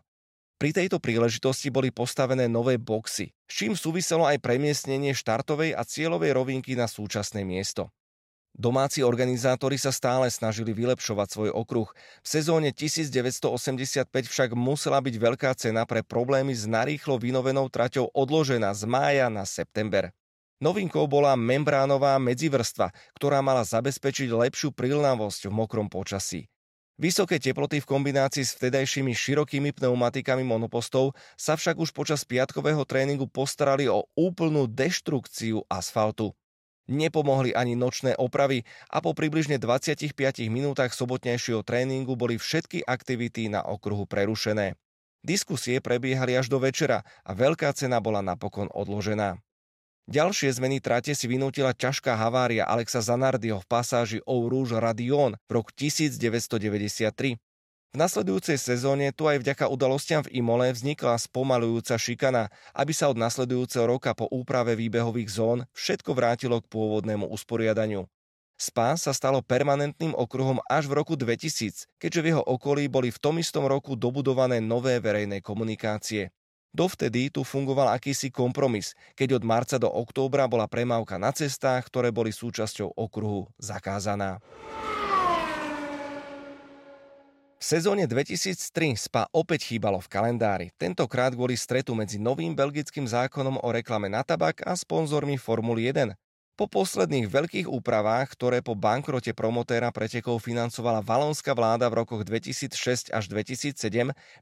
Pri 0.62 0.70
tejto 0.70 1.02
príležitosti 1.02 1.74
boli 1.74 1.90
postavené 1.90 2.46
nové 2.46 2.78
boxy, 2.78 3.34
s 3.34 3.52
čím 3.52 3.74
súviselo 3.74 4.22
aj 4.22 4.38
premiestnenie 4.38 5.10
štartovej 5.10 5.74
a 5.74 5.82
cieľovej 5.82 6.38
rovinky 6.38 6.78
na 6.78 6.86
súčasné 6.86 7.42
miesto. 7.42 7.90
Domáci 8.58 9.06
organizátori 9.06 9.78
sa 9.78 9.94
stále 9.94 10.26
snažili 10.34 10.74
vylepšovať 10.74 11.28
svoj 11.30 11.50
okruh. 11.54 11.86
V 11.94 12.26
sezóne 12.26 12.74
1985 12.74 14.10
však 14.10 14.58
musela 14.58 14.98
byť 14.98 15.14
veľká 15.14 15.54
cena 15.54 15.86
pre 15.86 16.02
problémy 16.02 16.50
s 16.50 16.66
narýchlo 16.66 17.22
vynovenou 17.22 17.70
traťou 17.70 18.10
odložená 18.10 18.74
z 18.74 18.82
mája 18.90 19.30
na 19.30 19.46
september. 19.46 20.10
Novinkou 20.58 21.06
bola 21.06 21.38
membránová 21.38 22.18
medzivrstva, 22.18 22.90
ktorá 23.14 23.38
mala 23.46 23.62
zabezpečiť 23.62 24.26
lepšiu 24.26 24.74
prilnavosť 24.74 25.46
v 25.46 25.52
mokrom 25.54 25.86
počasí. 25.86 26.50
Vysoké 26.98 27.38
teploty 27.38 27.78
v 27.78 27.86
kombinácii 27.86 28.42
s 28.42 28.58
vtedajšími 28.58 29.14
širokými 29.14 29.70
pneumatikami 29.70 30.42
monopostov 30.42 31.14
sa 31.38 31.54
však 31.54 31.78
už 31.78 31.94
počas 31.94 32.26
piatkového 32.26 32.82
tréningu 32.82 33.30
postarali 33.30 33.86
o 33.86 34.10
úplnú 34.18 34.66
deštrukciu 34.66 35.62
asfaltu. 35.70 36.34
Nepomohli 36.88 37.52
ani 37.52 37.76
nočné 37.76 38.16
opravy 38.16 38.64
a 38.88 39.04
po 39.04 39.12
približne 39.12 39.60
25 39.60 40.16
minútach 40.48 40.96
sobotnejšieho 40.96 41.60
tréningu 41.60 42.16
boli 42.16 42.40
všetky 42.40 42.80
aktivity 42.88 43.52
na 43.52 43.60
okruhu 43.60 44.08
prerušené. 44.08 44.72
Diskusie 45.20 45.84
prebiehali 45.84 46.32
až 46.32 46.48
do 46.48 46.56
večera 46.56 47.04
a 47.28 47.36
veľká 47.36 47.76
cena 47.76 48.00
bola 48.00 48.24
napokon 48.24 48.72
odložená. 48.72 49.36
Ďalšie 50.08 50.48
zmeny 50.56 50.80
trate 50.80 51.12
si 51.12 51.28
vynútila 51.28 51.76
ťažká 51.76 52.16
havária 52.16 52.64
Alexa 52.64 53.04
Zanardiho 53.04 53.60
v 53.60 53.68
pasáži 53.68 54.18
Eau 54.24 54.48
Rouge 54.48 54.72
Radion 54.72 55.36
v 55.36 55.50
roku 55.52 55.68
1993. 55.76 57.36
V 57.88 57.96
nasledujúcej 57.96 58.60
sezóne 58.60 59.08
tu 59.16 59.24
aj 59.24 59.40
vďaka 59.40 59.64
udalostiam 59.72 60.20
v 60.20 60.44
Imole 60.44 60.68
vznikla 60.76 61.16
spomalujúca 61.16 61.96
šikana, 61.96 62.52
aby 62.76 62.92
sa 62.92 63.08
od 63.08 63.16
nasledujúceho 63.16 63.88
roka 63.88 64.12
po 64.12 64.28
úprave 64.28 64.76
výbehových 64.76 65.32
zón 65.32 65.58
všetko 65.72 66.12
vrátilo 66.12 66.60
k 66.60 66.68
pôvodnému 66.68 67.24
usporiadaniu. 67.32 68.04
Spa 68.60 68.92
sa 69.00 69.16
stalo 69.16 69.40
permanentným 69.40 70.12
okruhom 70.12 70.60
až 70.68 70.84
v 70.90 71.00
roku 71.00 71.16
2000, 71.16 71.88
keďže 71.96 72.20
v 72.20 72.28
jeho 72.36 72.44
okolí 72.44 72.92
boli 72.92 73.08
v 73.08 73.22
tom 73.22 73.40
istom 73.40 73.64
roku 73.64 73.96
dobudované 73.96 74.60
nové 74.60 75.00
verejné 75.00 75.40
komunikácie. 75.40 76.28
Dovtedy 76.76 77.32
tu 77.32 77.40
fungoval 77.40 77.88
akýsi 77.96 78.28
kompromis, 78.28 78.92
keď 79.16 79.40
od 79.40 79.42
marca 79.48 79.80
do 79.80 79.88
októbra 79.88 80.44
bola 80.44 80.68
premávka 80.68 81.16
na 81.16 81.32
cestách, 81.32 81.88
ktoré 81.88 82.12
boli 82.12 82.36
súčasťou 82.36 82.92
okruhu 83.00 83.48
zakázaná. 83.56 84.44
V 87.58 87.64
sezóne 87.66 88.06
2003 88.06 88.94
SPA 88.94 89.26
opäť 89.34 89.74
chýbalo 89.74 89.98
v 89.98 90.06
kalendári, 90.06 90.70
tentokrát 90.78 91.34
kvôli 91.34 91.58
stretu 91.58 91.90
medzi 91.90 92.14
novým 92.14 92.54
belgickým 92.54 93.02
zákonom 93.02 93.58
o 93.58 93.68
reklame 93.74 94.06
na 94.06 94.22
tabak 94.22 94.62
a 94.62 94.78
sponzormi 94.78 95.34
Formuly 95.34 95.90
1. 95.90 96.14
Po 96.54 96.70
posledných 96.70 97.26
veľkých 97.26 97.66
úpravách, 97.66 98.38
ktoré 98.38 98.62
po 98.62 98.78
bankrote 98.78 99.34
promotéra 99.34 99.90
pretekov 99.90 100.38
financovala 100.46 101.02
valonská 101.02 101.50
vláda 101.50 101.90
v 101.90 101.98
rokoch 102.06 102.22
2006 102.22 103.10
až 103.10 103.24
2007, 103.26 103.74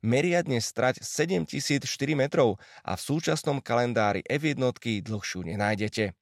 meria 0.04 0.44
dnes 0.44 0.68
strať 0.68 1.00
7004 1.00 1.88
metrov 2.12 2.60
a 2.84 2.96
v 2.96 3.00
súčasnom 3.00 3.64
kalendári 3.64 4.28
F1 4.28 4.60
dlhšiu 5.08 5.40
nenájdete. 5.40 6.12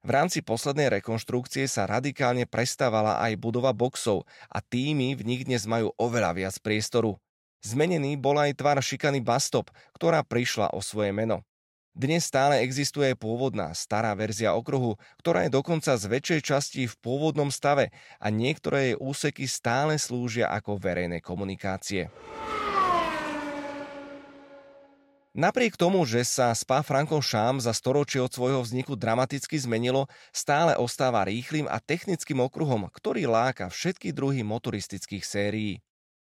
V 0.00 0.10
rámci 0.16 0.40
poslednej 0.40 0.88
rekonštrukcie 0.96 1.68
sa 1.68 1.84
radikálne 1.84 2.48
prestávala 2.48 3.20
aj 3.20 3.36
budova 3.36 3.76
boxov 3.76 4.24
a 4.48 4.64
týmy 4.64 5.12
v 5.12 5.22
nich 5.28 5.42
dnes 5.44 5.68
majú 5.68 5.92
oveľa 6.00 6.32
viac 6.32 6.56
priestoru. 6.64 7.20
Zmenený 7.60 8.16
bol 8.16 8.40
aj 8.40 8.56
tvar 8.56 8.80
šikany 8.80 9.20
Bastop, 9.20 9.68
ktorá 9.92 10.24
prišla 10.24 10.72
o 10.72 10.80
svoje 10.80 11.12
meno. 11.12 11.44
Dnes 11.92 12.24
stále 12.24 12.64
existuje 12.64 13.12
pôvodná 13.12 13.76
stará 13.76 14.16
verzia 14.16 14.56
okruhu, 14.56 14.96
ktorá 15.20 15.44
je 15.44 15.52
dokonca 15.52 15.92
z 15.92 16.04
väčšej 16.08 16.40
časti 16.48 16.82
v 16.88 16.94
pôvodnom 17.04 17.52
stave 17.52 17.92
a 18.16 18.32
niektoré 18.32 18.94
jej 18.94 18.96
úseky 18.96 19.44
stále 19.44 20.00
slúžia 20.00 20.48
ako 20.48 20.80
verejné 20.80 21.20
komunikácie. 21.20 22.08
Napriek 25.40 25.80
tomu, 25.80 26.04
že 26.04 26.20
sa 26.20 26.52
Spa 26.52 26.84
Francorchamps 26.84 27.64
za 27.64 27.72
storočie 27.72 28.20
od 28.20 28.28
svojho 28.28 28.60
vzniku 28.60 28.92
dramaticky 28.92 29.56
zmenilo, 29.56 30.04
stále 30.36 30.76
ostáva 30.76 31.24
rýchlým 31.24 31.64
a 31.64 31.80
technickým 31.80 32.44
okruhom, 32.44 32.92
ktorý 32.92 33.24
láka 33.24 33.72
všetky 33.72 34.12
druhy 34.12 34.44
motoristických 34.44 35.24
sérií. 35.24 35.80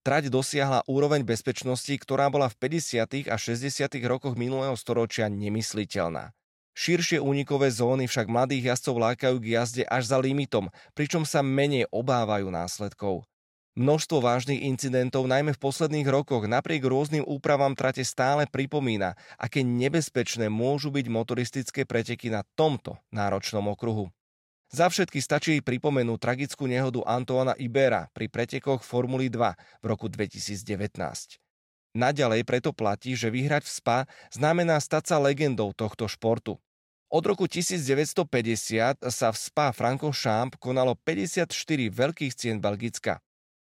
Trať 0.07 0.31
dosiahla 0.31 0.87
úroveň 0.87 1.27
bezpečnosti, 1.27 1.91
ktorá 1.99 2.31
bola 2.31 2.47
v 2.47 2.55
50. 2.63 3.27
a 3.27 3.35
60. 3.35 3.91
rokoch 4.07 4.39
minulého 4.39 4.79
storočia 4.79 5.27
nemysliteľná. 5.27 6.31
Širšie 6.79 7.19
únikové 7.19 7.75
zóny 7.75 8.07
však 8.07 8.31
mladých 8.31 8.71
jazdcov 8.71 9.03
lákajú 9.03 9.37
k 9.43 9.59
jazde 9.59 9.83
až 9.91 10.15
za 10.15 10.19
limitom, 10.23 10.71
pričom 10.95 11.27
sa 11.27 11.43
menej 11.43 11.91
obávajú 11.91 12.55
následkov. 12.55 13.27
Množstvo 13.73 14.21
vážnych 14.21 14.69
incidentov, 14.69 15.25
najmä 15.25 15.57
v 15.57 15.63
posledných 15.65 16.05
rokoch, 16.05 16.45
napriek 16.45 16.85
rôznym 16.85 17.25
úpravám 17.25 17.73
trate 17.73 18.05
stále 18.05 18.45
pripomína, 18.45 19.17
aké 19.41 19.65
nebezpečné 19.65 20.53
môžu 20.53 20.93
byť 20.93 21.09
motoristické 21.09 21.89
preteky 21.89 22.29
na 22.29 22.45
tomto 22.53 23.01
náročnom 23.09 23.65
okruhu. 23.73 24.13
Za 24.69 24.93
všetky 24.93 25.25
stačí 25.25 25.65
pripomenúť 25.65 26.21
tragickú 26.21 26.69
nehodu 26.69 27.01
Antoana 27.09 27.57
Ibera 27.57 28.13
pri 28.13 28.29
pretekoch 28.29 28.85
Formuly 28.85 29.33
2 29.33 29.57
v 29.81 29.85
roku 29.89 30.05
2019. 30.05 30.93
Naďalej 31.97 32.45
preto 32.45 32.77
platí, 32.77 33.17
že 33.17 33.33
vyhrať 33.33 33.65
v 33.65 33.73
SPA 33.73 33.99
znamená 34.33 34.81
stať 34.85 35.13
sa 35.13 35.17
legendou 35.17 35.73
tohto 35.73 36.09
športu. 36.13 36.61
Od 37.09 37.25
roku 37.25 37.49
1950 37.49 39.01
sa 39.09 39.29
v 39.33 39.37
SPA 39.37 39.73
Francorchamps 39.73 40.61
konalo 40.61 40.93
54 40.97 41.49
veľkých 41.89 42.33
cien 42.37 42.61
Belgicka. 42.61 43.21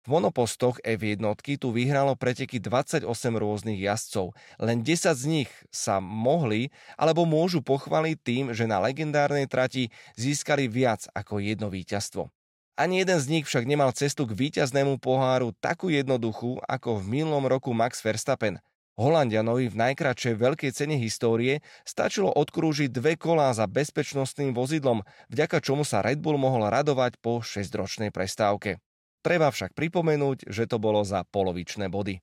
V 0.06 0.14
monopostoch 0.14 0.78
F1 0.86 1.18
tu 1.58 1.74
vyhralo 1.74 2.14
preteky 2.14 2.62
28 2.62 3.10
rôznych 3.42 3.82
jazdcov. 3.82 4.38
Len 4.62 4.86
10 4.86 5.18
z 5.18 5.26
nich 5.26 5.50
sa 5.74 5.98
mohli 5.98 6.70
alebo 6.94 7.26
môžu 7.26 7.66
pochváliť 7.66 8.18
tým, 8.22 8.46
že 8.54 8.70
na 8.70 8.78
legendárnej 8.78 9.50
trati 9.50 9.90
získali 10.14 10.70
viac 10.70 11.10
ako 11.18 11.42
jedno 11.42 11.74
víťazstvo. 11.74 12.30
Ani 12.78 13.02
jeden 13.02 13.18
z 13.18 13.26
nich 13.34 13.50
však 13.50 13.66
nemal 13.66 13.90
cestu 13.98 14.30
k 14.30 14.38
víťaznému 14.38 15.02
poháru 15.02 15.58
takú 15.58 15.90
jednoduchú 15.90 16.62
ako 16.70 17.02
v 17.02 17.04
minulom 17.10 17.50
roku 17.50 17.74
Max 17.74 18.06
Verstappen. 18.06 18.62
Holandianovi 19.02 19.74
v 19.74 19.80
najkračšej 19.90 20.38
veľkej 20.38 20.72
cene 20.72 21.02
histórie 21.02 21.66
stačilo 21.82 22.30
odkrúžiť 22.30 22.94
dve 22.94 23.18
kolá 23.18 23.50
za 23.58 23.66
bezpečnostným 23.66 24.54
vozidlom, 24.54 25.02
vďaka 25.34 25.66
čomu 25.66 25.82
sa 25.82 26.06
Red 26.06 26.22
Bull 26.22 26.38
mohol 26.38 26.70
radovať 26.70 27.18
po 27.18 27.42
6-ročnej 27.42 28.14
prestávke. 28.14 28.78
Treba 29.26 29.50
však 29.50 29.74
pripomenúť, 29.74 30.46
že 30.46 30.70
to 30.70 30.78
bolo 30.78 31.02
za 31.02 31.26
polovičné 31.26 31.90
body. 31.90 32.22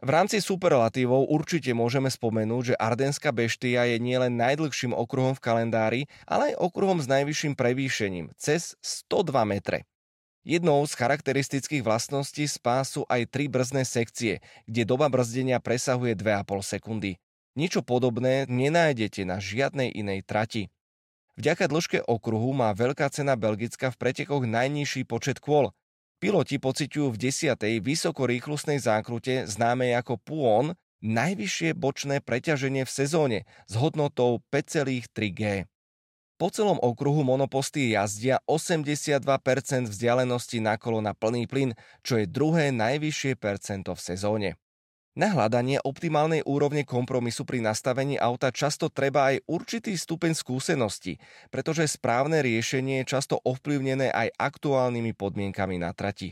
V 0.00 0.08
rámci 0.08 0.38
superlatívov 0.40 1.28
určite 1.28 1.74
môžeme 1.74 2.08
spomenúť, 2.08 2.72
že 2.72 2.78
Ardenská 2.78 3.34
beštia 3.34 3.90
je 3.90 3.98
nielen 3.98 4.38
najdlhším 4.38 4.94
okruhom 4.96 5.34
v 5.34 5.42
kalendári, 5.42 6.00
ale 6.24 6.54
aj 6.54 6.62
okruhom 6.62 7.02
s 7.02 7.10
najvyšším 7.10 7.52
prevýšením, 7.52 8.32
cez 8.38 8.78
102 8.80 9.28
metre. 9.44 9.84
Jednou 10.40 10.80
z 10.88 10.96
charakteristických 10.96 11.84
vlastností 11.84 12.48
spá 12.48 12.80
sú 12.80 13.04
aj 13.12 13.28
tri 13.28 13.44
brzdné 13.44 13.84
sekcie, 13.84 14.40
kde 14.64 14.88
doba 14.88 15.12
brzdenia 15.12 15.60
presahuje 15.60 16.16
2,5 16.16 16.64
sekundy. 16.64 17.20
Niečo 17.58 17.84
podobné 17.84 18.48
nenájdete 18.48 19.28
na 19.28 19.36
žiadnej 19.36 19.92
inej 19.92 20.24
trati. 20.24 20.72
Vďaka 21.40 21.72
dĺžke 21.72 22.04
okruhu 22.04 22.52
má 22.52 22.68
veľká 22.76 23.08
cena 23.08 23.32
Belgicka 23.32 23.88
v 23.88 23.96
pretekoch 23.96 24.44
najnižší 24.44 25.08
počet 25.08 25.40
kôl. 25.40 25.72
Piloti 26.20 26.60
pociťujú 26.60 27.16
v 27.16 27.16
10. 27.16 27.56
vysokorýchlostnej 27.80 28.76
zákrute 28.76 29.48
známej 29.48 29.96
ako 30.04 30.20
Puon 30.20 30.76
najvyššie 31.00 31.72
bočné 31.72 32.20
preťaženie 32.20 32.84
v 32.84 32.92
sezóne 32.92 33.38
s 33.64 33.72
hodnotou 33.72 34.44
5,3G. 34.52 35.64
Po 36.36 36.52
celom 36.52 36.76
okruhu 36.76 37.24
monoposty 37.24 37.96
jazdia 37.96 38.44
82% 38.44 39.24
vzdialenosti 39.88 40.60
na 40.60 40.76
kolo 40.76 41.00
na 41.00 41.16
plný 41.16 41.48
plyn, 41.48 41.72
čo 42.04 42.20
je 42.20 42.28
druhé 42.28 42.68
najvyššie 42.68 43.40
percento 43.40 43.96
v 43.96 44.00
sezóne. 44.04 44.50
Na 45.18 45.26
hľadanie 45.26 45.82
optimálnej 45.82 46.46
úrovne 46.46 46.86
kompromisu 46.86 47.42
pri 47.42 47.58
nastavení 47.58 48.14
auta 48.14 48.54
často 48.54 48.86
treba 48.86 49.34
aj 49.34 49.42
určitý 49.50 49.98
stupeň 49.98 50.38
skúsenosti, 50.38 51.18
pretože 51.50 51.82
správne 51.90 52.38
riešenie 52.46 53.02
je 53.02 53.10
často 53.18 53.42
ovplyvnené 53.42 54.14
aj 54.14 54.30
aktuálnymi 54.38 55.10
podmienkami 55.18 55.82
na 55.82 55.90
trati. 55.90 56.30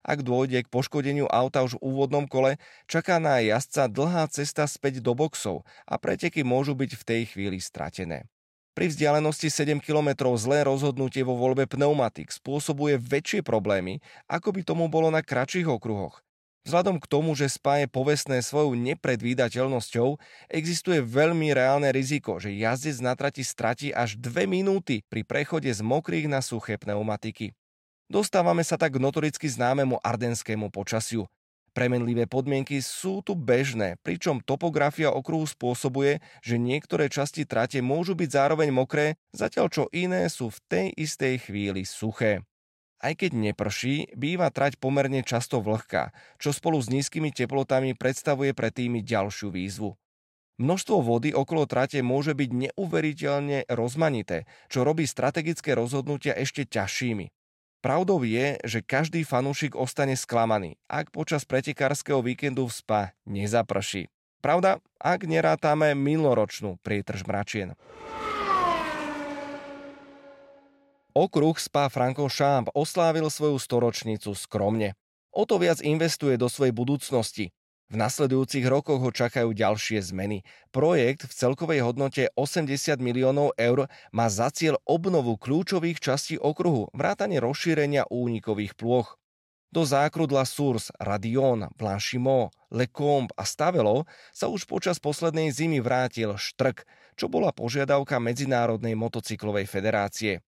Ak 0.00 0.24
dôjde 0.24 0.64
k 0.64 0.72
poškodeniu 0.72 1.28
auta 1.28 1.68
už 1.68 1.76
v 1.76 1.84
úvodnom 1.84 2.24
kole, 2.24 2.56
čaká 2.88 3.20
na 3.20 3.44
jazdca 3.44 3.92
dlhá 3.92 4.24
cesta 4.32 4.64
späť 4.64 5.04
do 5.04 5.12
boxov 5.12 5.60
a 5.84 6.00
preteky 6.00 6.40
môžu 6.40 6.72
byť 6.72 6.90
v 6.96 7.04
tej 7.04 7.22
chvíli 7.28 7.60
stratené. 7.60 8.24
Pri 8.72 8.88
vzdialenosti 8.88 9.52
7 9.52 9.84
km 9.84 10.32
zlé 10.40 10.64
rozhodnutie 10.64 11.20
vo 11.20 11.36
voľbe 11.36 11.68
pneumatik 11.68 12.32
spôsobuje 12.32 12.96
väčšie 12.96 13.44
problémy, 13.44 14.00
ako 14.32 14.48
by 14.56 14.60
tomu 14.64 14.88
bolo 14.88 15.12
na 15.12 15.20
kratších 15.20 15.68
okruhoch. 15.68 16.23
Vzhľadom 16.64 16.96
k 16.96 17.06
tomu, 17.12 17.36
že 17.36 17.52
Spa 17.52 17.84
je 17.84 17.92
povestné 17.92 18.40
svojou 18.40 18.72
nepredvídateľnosťou, 18.72 20.16
existuje 20.48 21.04
veľmi 21.04 21.52
reálne 21.52 21.92
riziko, 21.92 22.40
že 22.40 22.56
jazdec 22.56 23.04
na 23.04 23.12
trati 23.12 23.44
stratí 23.44 23.92
až 23.92 24.16
2 24.16 24.48
minúty 24.48 25.04
pri 25.12 25.28
prechode 25.28 25.68
z 25.68 25.84
mokrých 25.84 26.24
na 26.24 26.40
suché 26.40 26.80
pneumatiky. 26.80 27.52
Dostávame 28.08 28.64
sa 28.64 28.80
tak 28.80 28.96
k 28.96 29.02
notoricky 29.04 29.44
známemu 29.44 30.00
ardenskému 30.00 30.72
počasiu. 30.72 31.28
Premenlivé 31.76 32.24
podmienky 32.24 32.80
sú 32.80 33.20
tu 33.20 33.36
bežné, 33.36 34.00
pričom 34.00 34.40
topografia 34.40 35.12
okruhu 35.12 35.44
spôsobuje, 35.44 36.24
že 36.40 36.56
niektoré 36.56 37.12
časti 37.12 37.44
trate 37.44 37.84
môžu 37.84 38.16
byť 38.16 38.30
zároveň 38.30 38.72
mokré, 38.72 39.20
zatiaľ 39.36 39.68
čo 39.68 39.84
iné 39.92 40.32
sú 40.32 40.48
v 40.48 40.62
tej 40.70 40.86
istej 40.96 41.44
chvíli 41.44 41.84
suché. 41.84 42.40
Aj 43.04 43.12
keď 43.12 43.36
neprší, 43.36 44.08
býva 44.16 44.48
trať 44.48 44.80
pomerne 44.80 45.20
často 45.20 45.60
vlhká, 45.60 46.16
čo 46.40 46.56
spolu 46.56 46.80
s 46.80 46.88
nízkymi 46.88 47.36
teplotami 47.36 47.92
predstavuje 47.92 48.56
pre 48.56 48.72
tými 48.72 49.04
ďalšiu 49.04 49.52
výzvu. 49.52 49.92
Množstvo 50.56 51.04
vody 51.04 51.36
okolo 51.36 51.68
trate 51.68 52.00
môže 52.00 52.32
byť 52.32 52.50
neuveriteľne 52.72 53.68
rozmanité, 53.68 54.48
čo 54.72 54.88
robí 54.88 55.04
strategické 55.04 55.76
rozhodnutia 55.76 56.32
ešte 56.32 56.64
ťažšími. 56.64 57.28
Pravdou 57.84 58.24
je, 58.24 58.56
že 58.64 58.80
každý 58.80 59.28
fanúšik 59.28 59.76
ostane 59.76 60.16
sklamaný, 60.16 60.80
ak 60.88 61.12
počas 61.12 61.44
pretekárskeho 61.44 62.24
víkendu 62.24 62.64
v 62.64 62.72
Spa 62.72 63.02
nezaprší. 63.28 64.08
Pravda, 64.40 64.80
ak 64.96 65.28
nerátame 65.28 65.92
minuloročnú 65.92 66.80
prietrž 66.80 67.28
mračien. 67.28 67.76
Okruh 71.14 71.54
Spa 71.62 71.86
Francorchamps 71.86 72.74
oslávil 72.74 73.30
svoju 73.30 73.62
storočnicu 73.62 74.34
skromne. 74.34 74.98
O 75.30 75.46
to 75.46 75.62
viac 75.62 75.78
investuje 75.78 76.34
do 76.34 76.50
svojej 76.50 76.74
budúcnosti. 76.74 77.54
V 77.86 77.94
nasledujúcich 77.94 78.66
rokoch 78.66 78.98
ho 78.98 79.14
čakajú 79.14 79.54
ďalšie 79.54 80.02
zmeny. 80.10 80.42
Projekt 80.74 81.30
v 81.30 81.36
celkovej 81.38 81.86
hodnote 81.86 82.34
80 82.34 82.98
miliónov 82.98 83.54
eur 83.54 83.86
má 84.10 84.26
za 84.26 84.50
cieľ 84.50 84.82
obnovu 84.82 85.38
kľúčových 85.38 86.02
častí 86.02 86.34
okruhu, 86.34 86.90
vrátane 86.90 87.38
rozšírenia 87.38 88.10
únikových 88.10 88.74
plôch. 88.74 89.14
Do 89.70 89.86
zákrudla 89.86 90.42
Source, 90.42 90.90
Radion, 90.98 91.70
Blanchimont, 91.78 92.50
Lecombe 92.74 93.30
a 93.38 93.46
Stavelo 93.46 94.10
sa 94.34 94.50
už 94.50 94.66
počas 94.66 94.98
poslednej 94.98 95.54
zimy 95.54 95.78
vrátil 95.78 96.34
štrk, 96.34 96.82
čo 97.14 97.30
bola 97.30 97.54
požiadavka 97.54 98.18
Medzinárodnej 98.18 98.98
motocyklovej 98.98 99.70
federácie. 99.70 100.42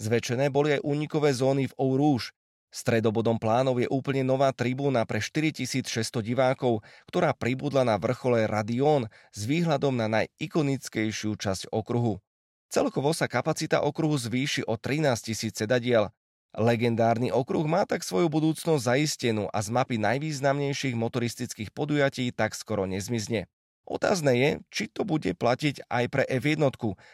Zväčšené 0.00 0.48
boli 0.48 0.80
aj 0.80 0.80
únikové 0.80 1.36
zóny 1.36 1.68
v 1.68 1.76
Eau 1.76 2.00
Rouge, 2.00 2.32
Stredobodom 2.70 3.34
plánov 3.34 3.82
je 3.82 3.90
úplne 3.90 4.22
nová 4.22 4.54
tribúna 4.54 5.02
pre 5.02 5.18
4600 5.18 6.22
divákov, 6.22 6.86
ktorá 7.10 7.34
pribudla 7.34 7.82
na 7.82 7.98
vrchole 7.98 8.46
Radion 8.46 9.10
s 9.34 9.42
výhľadom 9.42 9.90
na 9.98 10.06
najikonickejšiu 10.06 11.34
časť 11.34 11.74
okruhu. 11.74 12.22
Celkovo 12.70 13.10
sa 13.10 13.26
kapacita 13.26 13.82
okruhu 13.82 14.14
zvýši 14.14 14.62
o 14.70 14.78
13 14.78 15.18
tisíc 15.18 15.58
sedadiel. 15.58 16.14
Legendárny 16.54 17.34
okruh 17.34 17.66
má 17.66 17.82
tak 17.90 18.06
svoju 18.06 18.30
budúcnosť 18.30 18.86
zaistenú 18.86 19.50
a 19.50 19.58
z 19.58 19.74
mapy 19.74 19.98
najvýznamnejších 19.98 20.94
motoristických 20.94 21.74
podujatí 21.74 22.30
tak 22.30 22.54
skoro 22.54 22.86
nezmizne. 22.86 23.50
Otázne 23.90 24.32
je, 24.38 24.50
či 24.70 24.84
to 24.86 25.02
bude 25.02 25.28
platiť 25.34 25.90
aj 25.90 26.04
pre 26.08 26.22
F1, 26.24 26.62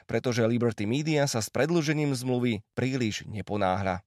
pretože 0.05 0.45
Liberty 0.45 0.85
Media 0.85 1.25
sa 1.25 1.41
s 1.41 1.49
predlžením 1.49 2.13
zmluvy 2.13 2.61
príliš 2.77 3.25
neponáhľa. 3.25 4.06